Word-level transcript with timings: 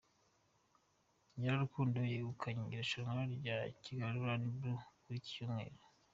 Nyirarukundo 1.37 1.99
yegukanye 2.11 2.63
irushanwa 2.73 3.21
rya 3.35 3.57
Kigali 3.83 4.17
Run 4.25 4.43
Blue 4.57 4.81
kuri 5.01 5.17
iki 5.19 5.31
cyumweru. 5.35 5.77